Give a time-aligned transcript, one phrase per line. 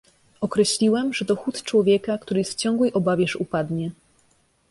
[0.41, 3.91] "Określiłem, że to chód człowieka, który jest w ciągłej obawie, że upadnie."